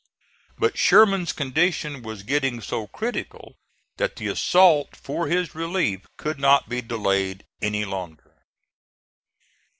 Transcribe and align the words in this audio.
But 0.57 0.79
Sherman's 0.79 1.31
condition 1.31 2.01
was 2.01 2.23
getting 2.23 2.59
so 2.59 2.87
critical 2.87 3.59
that 3.97 4.15
the 4.15 4.29
assault 4.29 4.95
for 4.95 5.27
his 5.27 5.53
relief 5.53 6.07
could 6.17 6.39
not 6.39 6.67
be 6.67 6.81
delayed 6.81 7.45
any 7.61 7.85
longer. 7.85 8.41